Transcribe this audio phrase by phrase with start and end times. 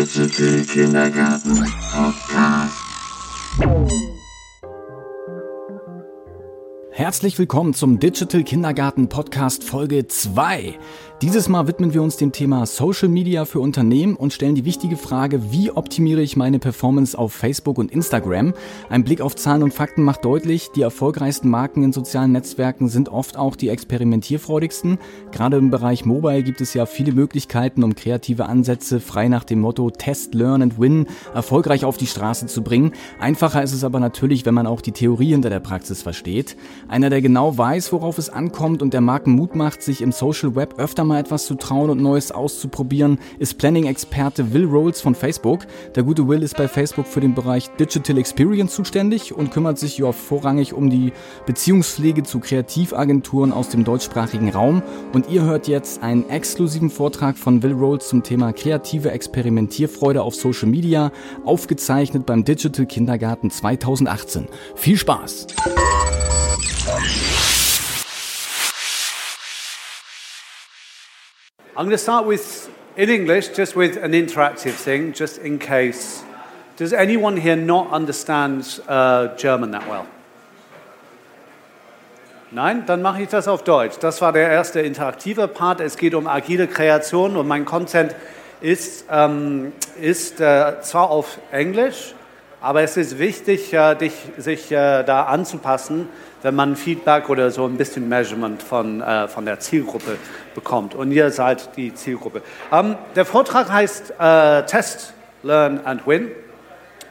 [0.00, 1.60] Digital Kindergarten
[1.92, 2.80] Podcast.
[7.10, 10.78] Herzlich willkommen zum Digital Kindergarten Podcast Folge 2.
[11.22, 14.96] Dieses Mal widmen wir uns dem Thema Social Media für Unternehmen und stellen die wichtige
[14.96, 18.54] Frage, wie optimiere ich meine Performance auf Facebook und Instagram?
[18.88, 23.10] Ein Blick auf Zahlen und Fakten macht deutlich, die erfolgreichsten Marken in sozialen Netzwerken sind
[23.10, 24.98] oft auch die experimentierfreudigsten.
[25.30, 29.60] Gerade im Bereich Mobile gibt es ja viele Möglichkeiten, um kreative Ansätze frei nach dem
[29.60, 32.92] Motto Test, Learn and Win erfolgreich auf die Straße zu bringen.
[33.18, 36.56] Einfacher ist es aber natürlich, wenn man auch die Theorie hinter der Praxis versteht.
[37.00, 40.54] Einer, der genau weiß, worauf es ankommt und der Marken Mut macht, sich im Social
[40.54, 45.60] Web öfter mal etwas zu trauen und Neues auszuprobieren, ist Planning-Experte Will Rolls von Facebook.
[45.94, 49.96] Der gute Will ist bei Facebook für den Bereich Digital Experience zuständig und kümmert sich
[49.96, 51.14] ja vorrangig um die
[51.46, 54.82] Beziehungspflege zu Kreativagenturen aus dem deutschsprachigen Raum.
[55.14, 60.34] Und ihr hört jetzt einen exklusiven Vortrag von Will Rolls zum Thema kreative Experimentierfreude auf
[60.34, 61.12] Social Media,
[61.46, 64.48] aufgezeichnet beim Digital Kindergarten 2018.
[64.74, 65.46] Viel Spaß!
[71.76, 76.24] I'm going to start with, in English, just with an interactive thing, just in case.
[76.76, 80.06] Does anyone here not understand uh, German that well?
[82.50, 82.84] Nein?
[82.86, 83.98] Dann mache ich das auf Deutsch.
[84.00, 85.80] Das war der erste interaktive Part.
[85.80, 88.16] Es geht um agile Kreation und mein Content
[88.60, 92.16] ist, ähm, ist äh, zwar auf Englisch,
[92.60, 96.08] aber es ist wichtig, äh, dich, sich äh, da anzupassen,
[96.42, 100.16] wenn man Feedback oder so ein bisschen Measurement von, äh, von der Zielgruppe
[100.54, 100.94] bekommt.
[100.94, 102.42] Und ihr seid die Zielgruppe.
[102.70, 104.14] Ähm, der Vortrag heißt
[104.66, 106.30] Test, Learn and Win.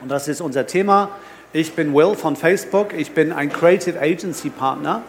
[0.02, 1.10] Und das ist unser Thema.
[1.52, 2.94] Ich bin Will von Facebook.
[2.94, 5.02] Ich bin ein Creative Agency Partner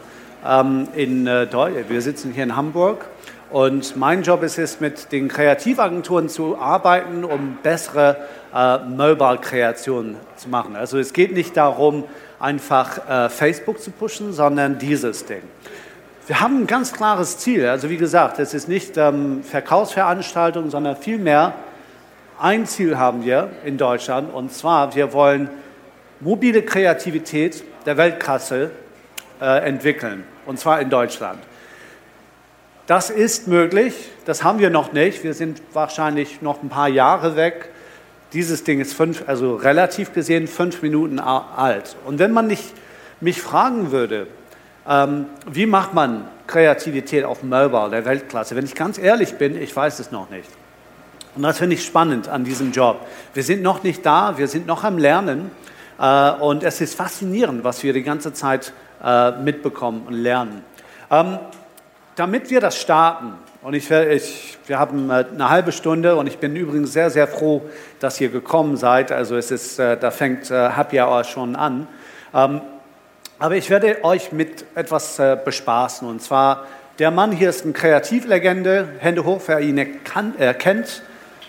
[0.47, 1.91] ähm, in Deutschland.
[1.91, 3.05] Wir sitzen hier in Hamburg.
[3.51, 8.17] Und mein Job ist es, mit den Kreativagenturen zu arbeiten, um bessere
[8.55, 10.77] äh, Mobile-Kreationen zu machen.
[10.77, 12.05] Also es geht nicht darum,
[12.39, 15.43] einfach äh, Facebook zu pushen, sondern dieses Ding.
[16.29, 17.67] Wir haben ein ganz klares Ziel.
[17.67, 21.55] Also wie gesagt, es ist nicht ähm, Verkaufsveranstaltung, sondern vielmehr
[22.39, 24.33] ein Ziel haben wir in Deutschland.
[24.33, 25.51] Und zwar, wir wollen
[26.21, 28.71] mobile Kreativität der Weltklasse
[29.41, 30.23] äh, entwickeln.
[30.47, 31.41] Und zwar in Deutschland.
[32.91, 35.23] Das ist möglich, das haben wir noch nicht.
[35.23, 37.69] Wir sind wahrscheinlich noch ein paar Jahre weg.
[38.33, 41.95] Dieses Ding ist fünf, also relativ gesehen fünf Minuten alt.
[42.05, 42.75] Und wenn man nicht,
[43.21, 44.27] mich fragen würde,
[44.89, 49.77] ähm, wie macht man Kreativität auf Mobile der Weltklasse, wenn ich ganz ehrlich bin, ich
[49.77, 50.51] weiß es noch nicht.
[51.37, 53.07] Und das finde ich spannend an diesem Job.
[53.35, 55.53] Wir sind noch nicht da, wir sind noch am Lernen.
[56.01, 60.65] Äh, und es ist faszinierend, was wir die ganze Zeit äh, mitbekommen und lernen.
[61.09, 61.39] Ähm,
[62.21, 63.33] damit wir das starten,
[63.63, 67.27] und ich, ich, wir haben äh, eine halbe Stunde und ich bin übrigens sehr, sehr
[67.27, 67.63] froh,
[67.99, 69.11] dass ihr gekommen seid.
[69.11, 71.87] Also es ist, äh, da fängt äh, Happy Hour schon an.
[72.35, 72.61] Ähm,
[73.39, 76.07] aber ich werde euch mit etwas bespaßen.
[76.07, 76.67] Und zwar,
[76.99, 78.87] der Mann hier ist eine Kreativlegende.
[78.99, 81.03] Hände hoch, wer ihn erkennt.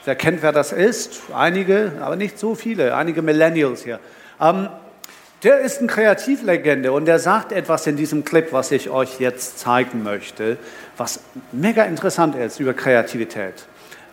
[0.05, 1.19] Wer kennt, wer das ist?
[1.35, 2.95] Einige, aber nicht so viele.
[2.95, 3.99] Einige Millennials hier.
[5.41, 9.19] Ähm, der ist eine Kreativlegende und der sagt etwas in diesem Clip, was ich euch
[9.19, 10.57] jetzt zeigen möchte,
[10.97, 11.19] was
[11.51, 13.55] mega interessant ist über Kreativität.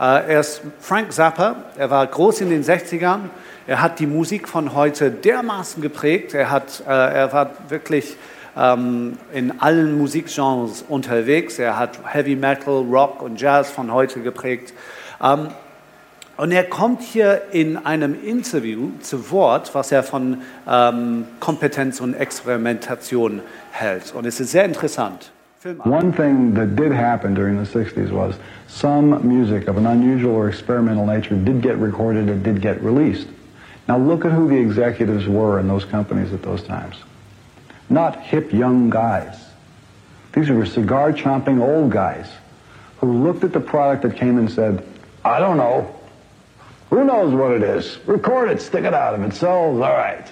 [0.01, 3.31] Äh, er ist Frank Zappa, er war groß in den 60ern,
[3.67, 8.17] er hat die Musik von heute dermaßen geprägt, er, hat, äh, er war wirklich
[8.57, 14.73] ähm, in allen Musikgenres unterwegs, er hat Heavy Metal, Rock und Jazz von heute geprägt.
[16.39, 20.39] Und er kommt hier in einem Interview zu Wort, was er von
[20.71, 23.41] ähm, Kompetenz und Experimentation
[23.73, 24.15] hält.
[24.15, 25.33] Und es ist sehr interessant.
[25.85, 28.37] One thing that did happen during the 60s was
[28.69, 33.27] some music of an unusual or experimental nature did get recorded and did get released.
[33.89, 36.95] Now look at who the executives were in those companies at those times.
[37.91, 39.35] Not hip young guys.
[40.33, 42.31] These were cigar chomping old guys
[43.01, 44.85] who looked at the product that came and said,
[45.25, 45.98] I don't know,
[46.91, 47.99] who knows what it is?
[48.07, 49.19] Record it, stick it out.
[49.19, 50.27] If it sells, all right.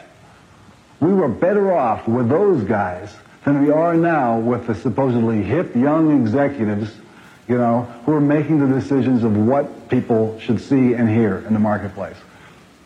[1.00, 3.14] We were better off with those guys
[3.44, 6.90] than we are now with the supposedly hip young executives,
[7.46, 11.52] you know, who are making the decisions of what people should see and hear in
[11.52, 12.16] the marketplace.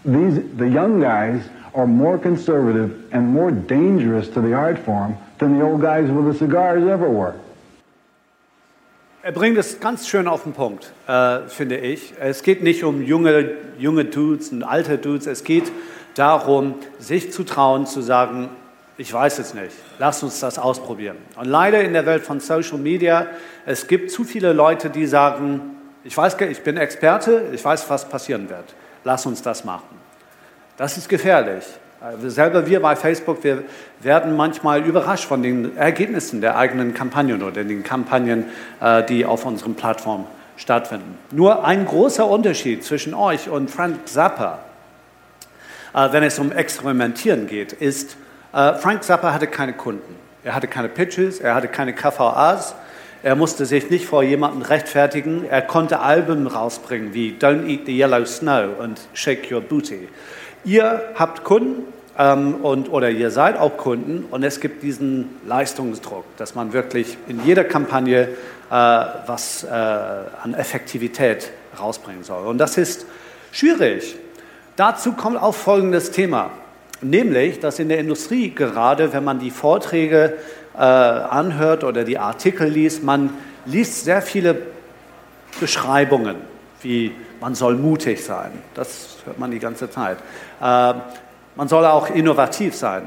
[0.04, 5.58] These, the young guys are more conservative and more dangerous to the art form than
[5.58, 7.38] the old guys with the cigars ever were.
[9.22, 12.14] Er bringt es ganz schön auf den Punkt, äh, finde ich.
[12.18, 15.26] Es geht nicht um junge, junge Dudes und alte Dudes.
[15.26, 15.70] Es geht
[16.14, 18.48] darum, sich zu trauen, zu sagen,
[18.96, 21.18] ich weiß es nicht, lass uns das ausprobieren.
[21.36, 23.26] Und leider in der Welt von Social Media,
[23.66, 28.08] es gibt zu viele Leute, die sagen, ich weiß, ich bin Experte, ich weiß, was
[28.08, 28.74] passieren wird.
[29.04, 29.98] lass uns das machen.
[30.78, 31.64] Das ist gefährlich.
[32.00, 33.64] Also selber wir bei Facebook, wir
[34.00, 38.46] werden manchmal überrascht von den Ergebnissen der eigenen Kampagnen oder den Kampagnen,
[38.80, 40.24] äh, die auf unseren Plattformen
[40.56, 41.18] stattfinden.
[41.30, 44.60] Nur ein großer Unterschied zwischen euch und Frank Zappa,
[45.94, 48.16] äh, wenn es um Experimentieren geht, ist,
[48.54, 50.16] äh, Frank Zappa hatte keine Kunden.
[50.42, 52.74] Er hatte keine Pitches, er hatte keine KVAs,
[53.22, 55.44] er musste sich nicht vor jemandem rechtfertigen.
[55.46, 60.08] Er konnte Alben rausbringen wie Don't Eat the Yellow Snow und Shake Your Booty.
[60.64, 61.84] Ihr habt Kunden
[62.18, 67.16] ähm, und, oder ihr seid auch Kunden und es gibt diesen Leistungsdruck, dass man wirklich
[67.28, 68.28] in jeder Kampagne
[68.70, 72.46] äh, was äh, an Effektivität rausbringen soll.
[72.46, 73.06] Und das ist
[73.52, 74.16] schwierig.
[74.76, 76.50] Dazu kommt auch folgendes Thema,
[77.00, 80.34] nämlich, dass in der Industrie gerade, wenn man die Vorträge
[80.74, 83.30] äh, anhört oder die Artikel liest, man
[83.66, 84.62] liest sehr viele
[85.58, 86.36] Beschreibungen,
[86.82, 88.50] wie man soll mutig sein.
[88.74, 90.18] Das hört man die ganze Zeit.
[90.60, 90.94] Äh,
[91.56, 93.02] man soll auch innovativ sein.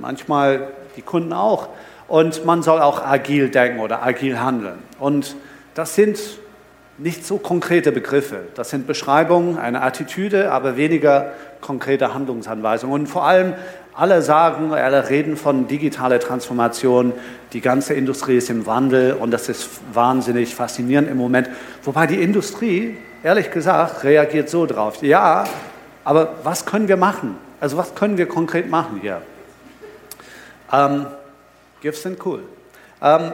[0.00, 1.68] Manchmal die Kunden auch.
[2.06, 4.78] Und man soll auch agil denken oder agil handeln.
[4.98, 5.36] Und
[5.74, 6.18] das sind
[6.98, 8.40] nicht so konkrete Begriffe.
[8.54, 13.00] Das sind Beschreibungen, eine Attitüde, aber weniger konkrete Handlungsanweisungen.
[13.00, 13.54] Und vor allem
[13.96, 17.12] alle sagen, alle reden von digitaler Transformation.
[17.52, 21.48] Die ganze Industrie ist im Wandel und das ist wahnsinnig faszinierend im Moment.
[21.82, 25.02] Wobei die Industrie, ehrlich gesagt, reagiert so drauf.
[25.02, 25.44] Ja,
[26.02, 27.36] aber was können wir machen?
[27.60, 29.22] Also was können wir konkret machen hier?
[30.72, 31.06] Ähm,
[31.80, 32.42] GIFs sind cool.
[33.00, 33.32] Ähm,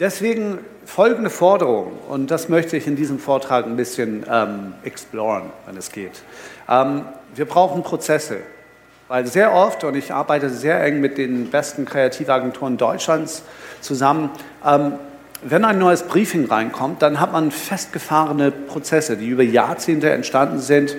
[0.00, 5.76] deswegen folgende Forderung, und das möchte ich in diesem Vortrag ein bisschen ähm, exploren, wenn
[5.76, 6.22] es geht.
[6.68, 7.04] Ähm,
[7.34, 8.38] wir brauchen Prozesse,
[9.08, 13.42] weil sehr oft, und ich arbeite sehr eng mit den besten Kreativagenturen Deutschlands
[13.80, 14.30] zusammen,
[14.64, 14.94] ähm,
[15.42, 20.96] wenn ein neues Briefing reinkommt, dann hat man festgefahrene Prozesse, die über Jahrzehnte entstanden sind,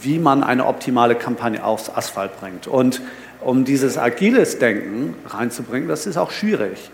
[0.00, 2.68] wie man eine optimale Kampagne aufs Asphalt bringt.
[2.68, 3.00] Und
[3.40, 6.90] um dieses agiles Denken reinzubringen, das ist auch schwierig.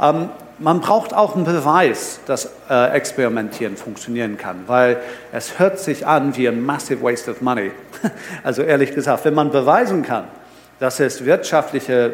[0.00, 4.98] Ähm, man braucht auch einen Beweis, dass äh, Experimentieren funktionieren kann, weil
[5.32, 7.70] es hört sich an wie ein massive waste of money.
[8.42, 10.24] Also ehrlich gesagt, wenn man beweisen kann,
[10.78, 12.12] dass es wirtschaftliche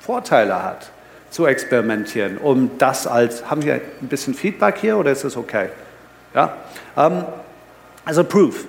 [0.00, 0.90] Vorteile hat,
[1.30, 5.68] zu experimentieren, um das als, haben wir ein bisschen Feedback hier oder ist es okay?
[6.34, 6.54] Ja?
[6.96, 7.24] Ähm,
[8.04, 8.64] also Proof,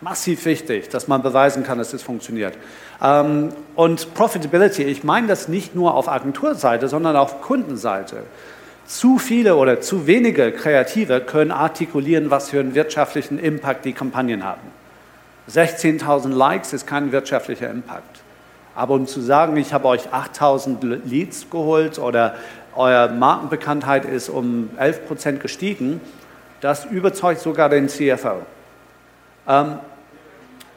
[0.00, 2.54] massiv wichtig, dass man beweisen kann, dass es funktioniert.
[3.02, 8.24] Ähm, und Profitability, ich meine das nicht nur auf Agenturseite, sondern auf Kundenseite.
[8.86, 14.42] Zu viele oder zu wenige Kreative können artikulieren, was für einen wirtschaftlichen Impact die Kampagnen
[14.44, 14.62] haben.
[15.48, 18.22] 16.000 Likes ist kein wirtschaftlicher Impact.
[18.74, 22.34] Aber um zu sagen, ich habe euch 8.000 Leads geholt oder
[22.74, 26.00] eure Markenbekanntheit ist um 11 Prozent gestiegen,
[26.60, 28.42] das überzeugt sogar den CFO.
[29.48, 29.78] Ähm,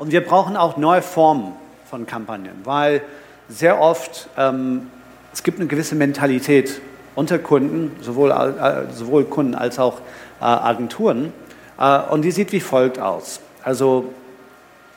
[0.03, 1.53] und wir brauchen auch neue Formen
[1.89, 3.03] von Kampagnen, weil
[3.47, 4.91] sehr oft ähm,
[5.31, 6.81] es gibt eine gewisse Mentalität
[7.15, 10.01] unter Kunden, sowohl, äh, sowohl Kunden als auch
[10.41, 11.31] äh, Agenturen,
[11.79, 13.39] äh, und die sieht wie folgt aus.
[13.63, 14.11] Also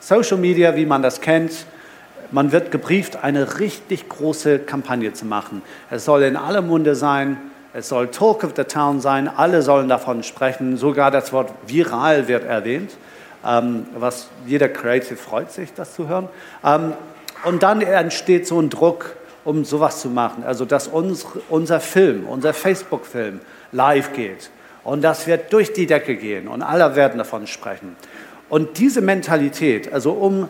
[0.01, 1.53] Social Media, wie man das kennt,
[2.31, 5.61] man wird gebrieft, eine richtig große Kampagne zu machen.
[5.89, 7.37] Es soll in aller Munde sein,
[7.73, 12.27] es soll Talk of the Town sein, alle sollen davon sprechen, sogar das Wort viral
[12.27, 12.91] wird erwähnt,
[13.47, 16.27] ähm, was jeder Creative freut sich, das zu hören.
[16.63, 16.93] Ähm,
[17.45, 22.27] und dann entsteht so ein Druck, um sowas zu machen, also dass uns, unser Film,
[22.27, 23.39] unser Facebook-Film
[23.71, 24.49] live geht.
[24.83, 27.95] Und das wird durch die Decke gehen und alle werden davon sprechen.
[28.49, 30.49] Und diese Mentalität, also um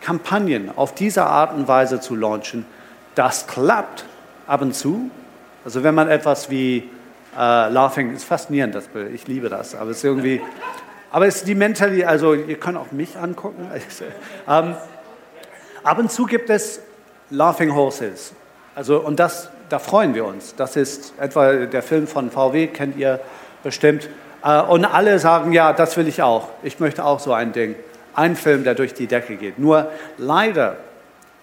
[0.00, 2.64] Kampagnen auf diese Art und Weise zu launchen,
[3.14, 4.04] das klappt
[4.46, 5.10] ab und zu.
[5.64, 6.88] Also wenn man etwas wie
[7.36, 10.40] äh, Laughing, ist faszinierend, das Bild, ich liebe das, aber es ist irgendwie,
[11.12, 13.70] aber es ist die Mentalität, also ihr könnt auch mich angucken.
[14.48, 14.74] ähm,
[15.84, 16.80] ab und zu gibt es
[17.30, 18.32] Laughing Horses,
[18.74, 20.54] also und das, da freuen wir uns.
[20.56, 23.20] Das ist etwa der Film von VW, kennt ihr
[23.62, 24.08] bestimmt.
[24.42, 26.48] Äh, und alle sagen, ja, das will ich auch.
[26.62, 27.76] Ich möchte auch so ein Ding
[28.14, 29.58] ein Film, der durch die Decke geht.
[29.58, 30.76] Nur leider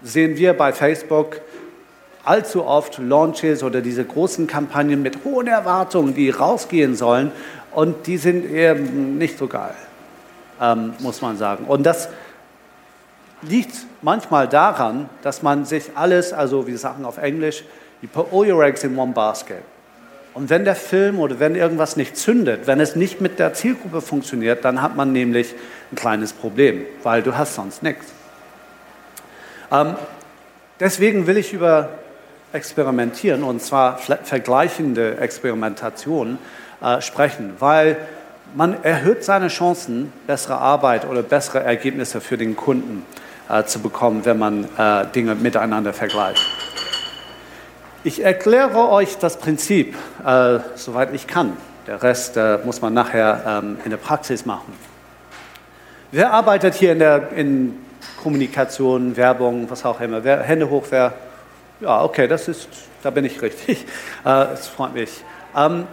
[0.01, 1.41] sehen wir bei Facebook
[2.23, 7.31] allzu oft Launches oder diese großen Kampagnen mit hohen Erwartungen, die rausgehen sollen
[7.71, 9.75] und die sind eher nicht so geil,
[10.61, 11.65] ähm, muss man sagen.
[11.65, 12.09] Und das
[13.41, 17.63] liegt manchmal daran, dass man sich alles, also wir sagen auf Englisch,
[18.01, 19.63] you put all your eggs in one basket.
[20.33, 24.01] Und wenn der Film oder wenn irgendwas nicht zündet, wenn es nicht mit der Zielgruppe
[24.01, 25.55] funktioniert, dann hat man nämlich
[25.91, 28.05] ein kleines Problem, weil du hast sonst nichts.
[29.71, 29.95] Ähm,
[30.79, 31.89] deswegen will ich über
[32.51, 36.39] Experimentieren und zwar vergleichende Experimentation
[36.81, 37.97] äh, sprechen, weil
[38.55, 43.05] man erhöht seine Chancen, bessere Arbeit oder bessere Ergebnisse für den Kunden
[43.49, 46.45] äh, zu bekommen, wenn man äh, Dinge miteinander vergleicht.
[48.03, 49.95] Ich erkläre euch das Prinzip,
[50.25, 51.57] äh, soweit ich kann.
[51.85, 54.73] Der Rest äh, muss man nachher ähm, in der Praxis machen.
[56.11, 57.77] Wer arbeitet hier in, der, in
[58.23, 60.23] Kommunikation, Werbung, was auch immer?
[60.23, 61.13] Wer, Hände hoch, wer?
[61.81, 62.67] Ja, okay, das ist,
[63.03, 63.85] da bin ich richtig.
[64.25, 65.23] Äh, freut mich.
[65.55, 65.87] Ähm,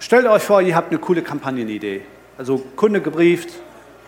[0.00, 2.02] stellt euch vor, ihr habt eine coole Kampagnenidee.
[2.36, 3.50] Also Kunde gebrieft,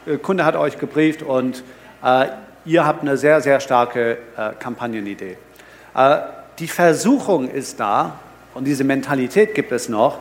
[0.06, 1.62] äh, Kunde hat euch gebrieft und
[2.02, 2.26] äh,
[2.64, 5.36] ihr habt eine sehr, sehr starke äh, Kampagnenidee.
[5.94, 6.18] Äh,
[6.58, 8.18] die Versuchung ist da
[8.54, 10.18] und diese Mentalität gibt es noch,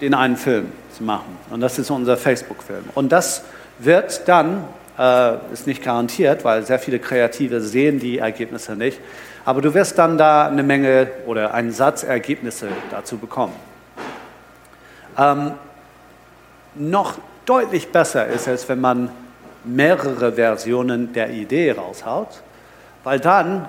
[0.00, 1.38] den einen Film zu machen.
[1.50, 2.84] Und das ist unser Facebook-Film.
[2.94, 3.44] Und das
[3.78, 4.64] wird dann,
[4.98, 8.98] äh, ist nicht garantiert, weil sehr viele Kreative sehen die Ergebnisse nicht,
[9.44, 13.54] aber du wirst dann da eine Menge oder einen Satz Ergebnisse dazu bekommen.
[15.18, 15.52] Ähm,
[16.74, 19.10] noch deutlich besser ist es, wenn man
[19.64, 22.42] mehrere Versionen der Idee raushaut,
[23.04, 23.68] weil dann,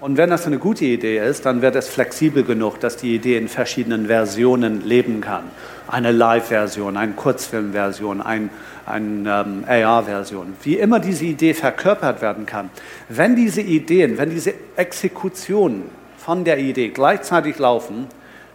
[0.00, 3.36] und wenn das eine gute Idee ist, dann wird es flexibel genug, dass die Idee
[3.36, 5.44] in verschiedenen Versionen leben kann.
[5.88, 8.50] Eine Live-Version, eine Kurzfilm-Version, ein,
[8.86, 12.70] eine ähm, AR-Version, wie immer diese Idee verkörpert werden kann.
[13.08, 15.84] Wenn diese Ideen, wenn diese Exekutionen
[16.16, 18.06] von der Idee gleichzeitig laufen,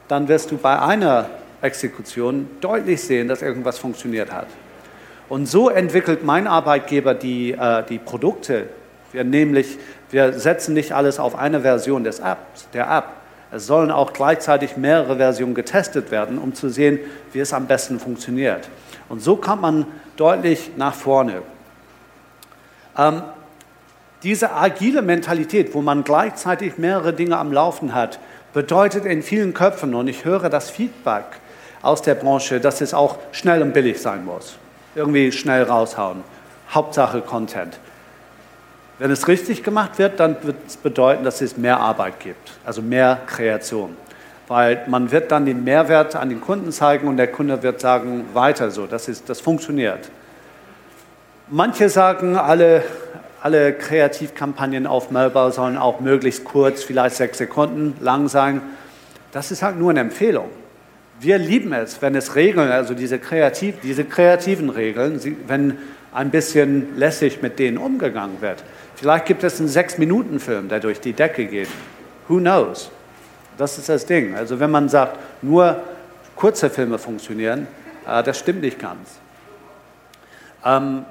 [0.07, 1.29] dann wirst du bei einer
[1.63, 4.47] Exekution deutlich sehen, dass irgendwas funktioniert hat.
[5.29, 8.67] Und so entwickelt mein Arbeitgeber die, äh, die Produkte.
[9.11, 9.79] Wir, nämlich,
[10.11, 13.05] wir setzen nicht alles auf eine Version des Apps, der App.
[13.51, 16.99] Es sollen auch gleichzeitig mehrere Versionen getestet werden, um zu sehen,
[17.31, 18.67] wie es am besten funktioniert.
[19.09, 19.85] Und so kommt man
[20.17, 21.43] deutlich nach vorne.
[22.97, 23.21] Ähm,
[24.23, 28.19] diese agile Mentalität, wo man gleichzeitig mehrere Dinge am Laufen hat,
[28.53, 31.25] bedeutet in vielen Köpfen, und ich höre das Feedback
[31.83, 34.57] aus der Branche, dass es auch schnell und billig sein muss.
[34.95, 36.23] Irgendwie schnell raushauen.
[36.71, 37.77] Hauptsache Content.
[38.97, 42.81] Wenn es richtig gemacht wird, dann wird es bedeuten, dass es mehr Arbeit gibt, also
[42.81, 43.95] mehr Kreation
[44.47, 48.25] weil man wird dann den Mehrwert an den Kunden zeigen und der Kunde wird sagen,
[48.33, 50.09] weiter so, das, ist, das funktioniert.
[51.47, 52.83] Manche sagen, alle,
[53.41, 58.61] alle Kreativkampagnen auf Mobile sollen auch möglichst kurz, vielleicht sechs Sekunden lang sein.
[59.31, 60.49] Das ist halt nur eine Empfehlung.
[61.23, 65.77] Wir lieben es, wenn es Regeln, also diese, kreativ, diese kreativen Regeln, wenn
[66.13, 68.61] ein bisschen lässig mit denen umgegangen wird.
[68.95, 71.69] Vielleicht gibt es einen Sechs-Minuten-Film, der durch die Decke geht.
[72.27, 72.91] Who knows?
[73.57, 74.35] Das ist das Ding.
[74.35, 75.81] Also wenn man sagt, nur
[76.35, 77.67] kurze Filme funktionieren,
[78.05, 79.21] äh, das stimmt nicht ganz.
[80.65, 81.05] Ähm,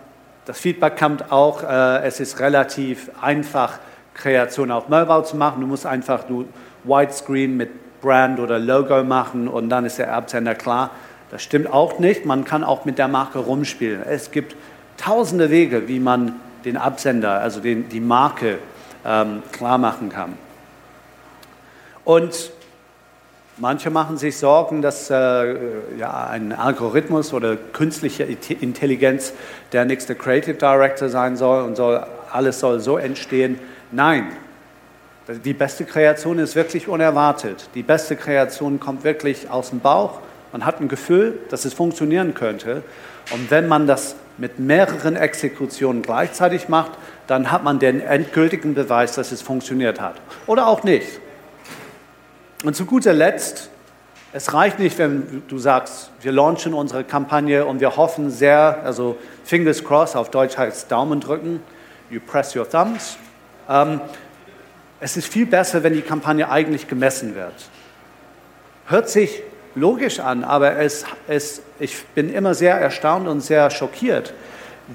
[0.45, 3.79] das Feedback kommt auch, äh, es ist relativ einfach,
[4.13, 5.63] Kreation auf Mobile zu machen.
[5.63, 6.45] Du musst einfach nur
[6.85, 7.71] Widescreen mit
[8.03, 10.91] Brand oder Logo machen und dann ist der Absender klar.
[11.31, 12.27] Das stimmt auch nicht.
[12.27, 14.03] Man kann auch mit der Marke rumspielen.
[14.03, 14.55] Es gibt
[14.99, 16.35] tausende Wege, wie man
[16.67, 18.59] den Absender, also den, die Marke,
[19.05, 20.35] ähm, klar machen kann.
[22.05, 22.51] Und
[23.57, 25.55] manche machen sich Sorgen, dass äh,
[25.97, 29.33] ja, ein Algorithmus oder künstliche Intelligenz
[29.73, 33.59] der nächste Creative Director sein soll und soll, alles soll so entstehen.
[33.91, 34.29] Nein,
[35.39, 37.69] die beste Kreation ist wirklich unerwartet.
[37.75, 40.21] Die beste Kreation kommt wirklich aus dem Bauch.
[40.53, 42.83] Man hat ein Gefühl, dass es funktionieren könnte.
[43.33, 46.93] Und wenn man das mit mehreren Exekutionen gleichzeitig macht,
[47.27, 50.17] dann hat man den endgültigen Beweis, dass es funktioniert hat.
[50.47, 51.21] Oder auch nicht.
[52.65, 53.71] Und zu guter Letzt,
[54.33, 59.17] es reicht nicht, wenn du sagst, wir launchen unsere Kampagne und wir hoffen sehr, also
[59.45, 61.63] Fingers crossed, auf Deutsch heißt Daumen drücken,
[62.11, 63.19] you press your thumbs.
[63.69, 64.01] Ähm,
[65.03, 67.53] es ist viel besser, wenn die Kampagne eigentlich gemessen wird.
[68.87, 69.43] Hört sich
[69.75, 74.33] logisch an, aber es, es, ich bin immer sehr erstaunt und sehr schockiert,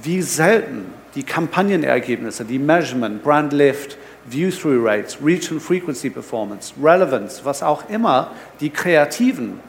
[0.02, 0.86] wie selten
[1.16, 3.98] die Kampagnenergebnisse, die Measurement, Brand Lift,
[4.30, 9.60] View-Through Rates, Reach and Frequency Performance, Relevance, was auch immer die Kreativen,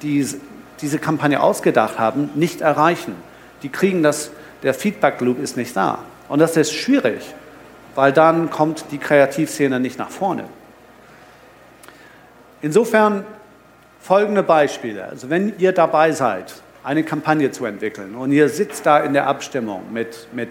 [0.00, 0.26] die
[0.80, 3.14] diese Kampagne ausgedacht haben, nicht erreichen.
[3.62, 4.30] Die kriegen das,
[4.62, 5.98] der Feedback Loop ist nicht da.
[6.28, 7.20] Und das ist schwierig,
[7.94, 10.44] weil dann kommt die Kreativszene nicht nach vorne.
[12.60, 13.24] Insofern
[14.00, 15.04] folgende Beispiele.
[15.04, 19.26] Also wenn ihr dabei seid, eine Kampagne zu entwickeln und ihr sitzt da in der
[19.26, 20.50] Abstimmung mit, mit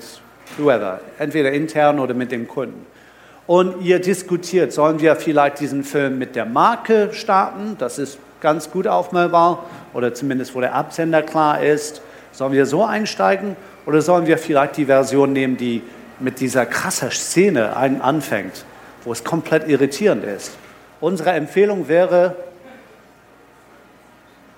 [0.58, 2.86] whoever, entweder intern oder mit dem Kunden
[3.48, 8.72] und ihr diskutiert, sollen wir vielleicht diesen Film mit der Marke starten, das ist ganz
[8.72, 14.26] gut aufmelbar, oder zumindest wo der Absender klar ist, sollen wir so einsteigen oder sollen
[14.26, 15.82] wir vielleicht die Version nehmen, die
[16.22, 18.66] mit dieser krassen Szene einen anfängt,
[19.04, 20.52] wo es komplett irritierend ist.
[21.00, 22.36] Unsere Empfehlung wäre,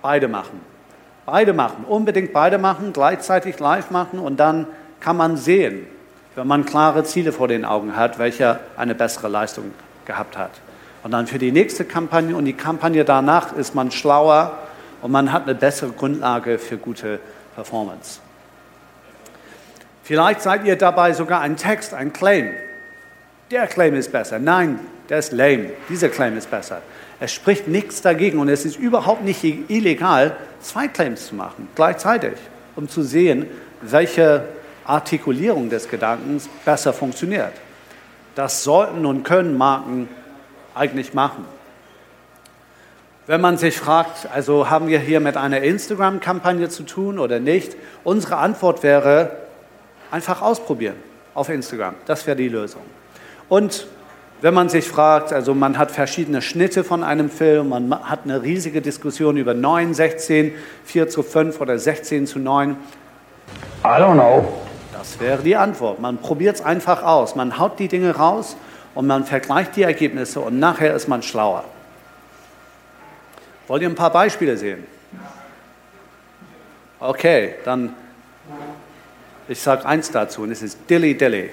[0.02, 0.62] beide machen.
[1.26, 4.68] Beide machen, unbedingt beide machen, gleichzeitig live machen und dann
[5.00, 5.88] kann man sehen,
[6.36, 9.72] wenn man klare Ziele vor den Augen hat, welcher eine bessere Leistung
[10.06, 10.52] gehabt hat.
[11.04, 14.58] Und dann für die nächste Kampagne und die Kampagne danach ist man schlauer
[15.02, 17.20] und man hat eine bessere Grundlage für gute
[17.56, 18.20] Performance.
[20.04, 22.52] Vielleicht seid ihr dabei sogar ein Text, ein Claim.
[23.52, 24.38] Der Claim ist besser.
[24.38, 24.80] Nein,
[25.10, 25.70] der ist lame.
[25.90, 26.82] Dieser Claim ist besser.
[27.20, 32.34] Es spricht nichts dagegen und es ist überhaupt nicht illegal, zwei Claims zu machen, gleichzeitig,
[32.76, 33.46] um zu sehen,
[33.82, 34.44] welche
[34.84, 37.54] Artikulierung des Gedankens besser funktioniert.
[38.36, 40.10] Das sollten und können Marken
[40.76, 41.46] eigentlich machen.
[43.26, 47.78] Wenn man sich fragt, also haben wir hier mit einer Instagram-Kampagne zu tun oder nicht,
[48.04, 49.43] unsere Antwort wäre,
[50.14, 50.96] einfach ausprobieren
[51.34, 51.96] auf Instagram.
[52.06, 52.84] Das wäre die Lösung.
[53.50, 53.88] Und
[54.42, 58.44] wenn man sich fragt, also man hat verschiedene Schnitte von einem Film, man hat eine
[58.44, 60.54] riesige Diskussion über 9, 16,
[60.86, 62.72] 4 zu 5 oder 16 zu 9.
[62.72, 64.46] I don't know.
[64.92, 66.00] Das wäre die Antwort.
[66.00, 67.36] Man probiert es einfach aus.
[67.36, 68.56] Man haut die Dinge raus
[68.94, 71.64] und man vergleicht die Ergebnisse und nachher ist man schlauer.
[73.68, 74.84] Wollt ihr ein paar Beispiele sehen?
[77.00, 77.96] Okay, dann
[79.48, 81.50] ich sage eins dazu und es ist Dilly Dilly.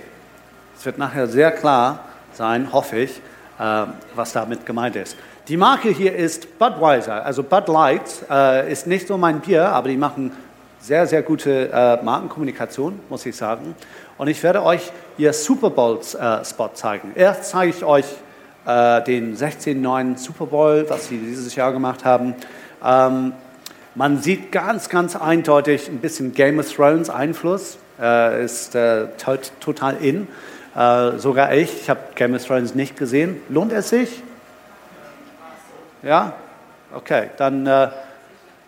[0.77, 3.21] Es wird nachher sehr klar, sein, hoffe ich,
[3.59, 5.17] äh, was damit gemeint ist.
[5.49, 9.89] Die Marke hier ist Budweiser, also Bud Light äh, ist nicht so mein Bier, aber
[9.89, 10.33] die machen
[10.81, 13.75] sehr, sehr gute äh, Markenkommunikation, muss ich sagen.
[14.17, 17.13] Und ich werde euch ihr Super Bowl-Spot äh, zeigen.
[17.15, 18.07] Erst zeige ich euch
[18.65, 22.35] äh, den 16.9 Super Bowl, was sie dieses Jahr gemacht haben.
[22.83, 23.33] Ähm,
[23.95, 28.77] man sieht ganz, ganz eindeutig ein bisschen Game of Thrones Einfluss, äh, ist
[29.61, 30.29] total in.
[30.75, 33.43] Äh, sogar ich, ich habe Game of Thrones nicht gesehen.
[33.49, 34.23] Lohnt es sich?
[36.03, 36.35] Ja?
[36.95, 37.89] Okay, dann, äh,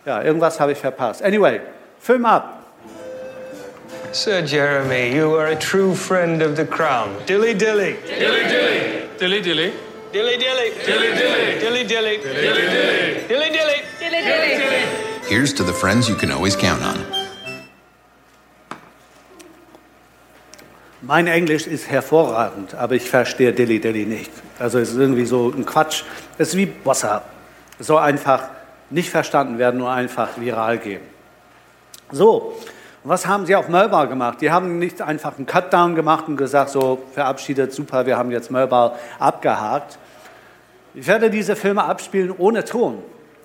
[0.04, 1.22] ja, irgendwas habe ich verpasst.
[1.22, 1.60] Anyway,
[2.00, 2.58] Film ab.
[4.12, 7.16] Sir Jeremy, you are a true friend of the crown.
[7.26, 7.96] Dilly dilly.
[8.06, 9.02] Dilly dilly.
[9.18, 9.72] Dilly dilly.
[10.12, 10.72] Dilly dilly.
[10.84, 11.58] Dilly dilly.
[11.58, 12.18] Dilly dilly.
[12.18, 13.28] Dilly dilly.
[13.28, 13.82] Dilly dilly.
[13.98, 15.28] Dilly dilly.
[15.28, 17.21] Here's to the friends you can always count on.
[21.04, 24.30] Mein Englisch ist hervorragend, aber ich verstehe Dilly Dilly nicht.
[24.60, 26.04] Also es ist irgendwie so ein Quatsch.
[26.38, 27.24] Es ist wie Wasser.
[27.80, 28.44] Es soll einfach
[28.88, 31.00] nicht verstanden werden, nur einfach viral gehen.
[32.12, 32.54] So,
[33.02, 34.40] was haben sie auf Melba gemacht?
[34.42, 38.52] Die haben nicht einfach einen Cutdown gemacht und gesagt, so verabschiedet, super, wir haben jetzt
[38.52, 39.98] Melba abgehakt.
[40.94, 43.02] Ich werde diese Filme abspielen ohne Ton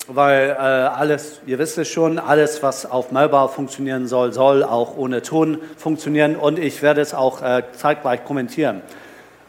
[0.08, 4.96] weil äh, alles, ihr wisst es schon, alles, was auf Mobile funktionieren soll, soll auch
[4.98, 8.82] ohne Ton funktionieren und ich werde es auch äh, zeitgleich kommentieren.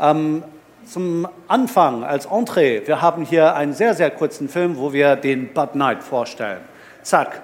[0.01, 0.43] Ähm,
[0.85, 5.53] zum Anfang als Entree, wir haben hier einen sehr, sehr kurzen Film, wo wir den
[5.53, 6.61] Bud Knight vorstellen.
[7.03, 7.43] Zack.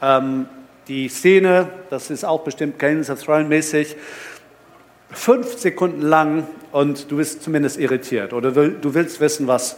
[0.00, 0.46] Ähm,
[0.88, 3.94] die Szene, das ist auch bestimmt Games of Thrones mäßig,
[5.10, 9.76] fünf Sekunden lang und du bist zumindest irritiert oder du willst wissen, was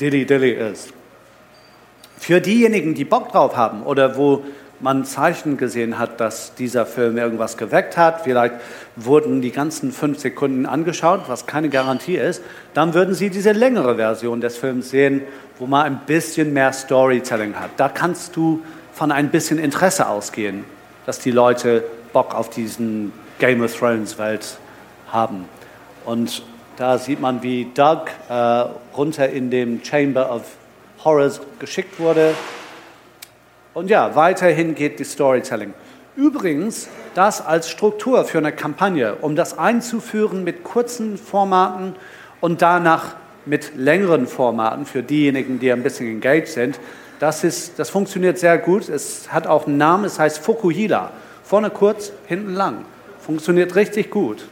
[0.00, 0.95] Dilly Dilly ist.
[2.18, 4.44] Für diejenigen, die Bock drauf haben oder wo
[4.80, 8.54] man Zeichen gesehen hat, dass dieser Film irgendwas geweckt hat, vielleicht
[8.94, 12.42] wurden die ganzen fünf Sekunden angeschaut, was keine Garantie ist,
[12.74, 15.22] dann würden Sie diese längere Version des Films sehen,
[15.58, 17.70] wo man ein bisschen mehr Storytelling hat.
[17.78, 20.64] Da kannst du von ein bisschen Interesse ausgehen,
[21.06, 24.58] dass die Leute Bock auf diesen Game of Thrones Welt
[25.08, 25.46] haben.
[26.04, 26.42] Und
[26.76, 28.32] da sieht man, wie Doug äh,
[28.96, 30.42] runter in dem Chamber of
[31.06, 32.34] Horrors geschickt wurde.
[33.72, 35.72] Und ja, weiterhin geht die Storytelling.
[36.16, 41.94] Übrigens, das als Struktur für eine Kampagne, um das einzuführen mit kurzen Formaten
[42.40, 46.80] und danach mit längeren Formaten für diejenigen, die ein bisschen engaged sind,
[47.20, 48.88] das, ist, das funktioniert sehr gut.
[48.88, 51.12] Es hat auch einen Namen, es heißt Fukuhila.
[51.44, 52.84] Vorne kurz, hinten lang.
[53.20, 54.48] Funktioniert richtig gut.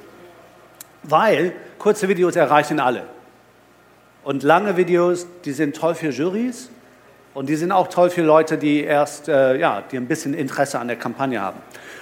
[1.03, 3.14] Weil kurze Videos erreichen alle.
[4.25, 6.71] Und lange Videos, die sind toll für Juries
[7.35, 10.79] und die sind auch toll für Leute, die erst, äh, ja, die ein bisschen Interesse
[10.79, 11.59] an der Kampagne haben.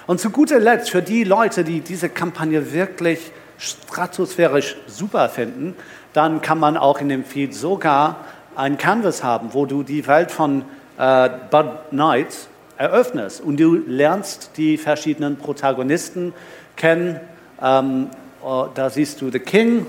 [0.07, 5.75] Und zu guter Letzt, für die Leute, die diese Kampagne wirklich stratosphärisch super finden,
[6.13, 8.17] dann kann man auch in dem Feed sogar
[8.55, 10.63] ein Canvas haben, wo du die Welt von
[10.97, 16.33] äh, Bud Knight eröffnest und du lernst die verschiedenen Protagonisten
[16.77, 17.19] kennen.
[17.61, 18.09] Ähm,
[18.41, 19.85] oh, da siehst du The King,